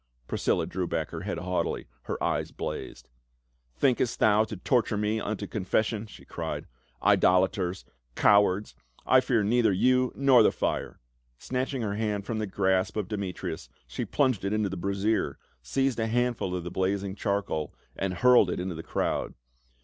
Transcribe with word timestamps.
Priscilla 0.27 0.65
threw 0.65 0.87
back 0.87 1.11
her 1.11 1.21
head 1.21 1.37
haughtily, 1.37 1.85
her 2.05 2.17
eyes 2.23 2.49
blazed." 2.49 3.07
Thinkest 3.77 4.19
thou 4.19 4.43
to 4.45 4.57
torture 4.57 4.97
me 4.97 5.19
unto 5.19 5.45
confes 5.45 5.83
sion," 5.85 6.07
she 6.07 6.25
cried." 6.25 6.65
Idolaters— 7.13 7.85
cowards! 8.15 8.73
I 9.05 9.19
fear 9.19 9.43
neither 9.43 9.71
you 9.71 10.11
nor 10.15 10.41
the 10.41 10.51
fire!" 10.51 10.99
Snatching 11.47 11.83
her 11.83 11.93
hand 11.97 12.25
from 12.25 12.39
the 12.39 12.47
grasp 12.47 12.97
of 12.97 13.09
Demetrius 13.09 13.69
she 13.85 14.03
plunged 14.03 14.43
it 14.43 14.53
into 14.53 14.69
the 14.69 14.75
brazier, 14.75 15.37
seized 15.61 15.99
a 15.99 16.07
handful 16.07 16.55
of 16.55 16.63
the 16.63 16.71
blazing 16.71 17.13
charcoal 17.13 17.71
and 17.95 18.15
hurled 18.15 18.49
it 18.49 18.59
into 18.59 18.73
the 18.73 18.81
crowd. 18.81 19.35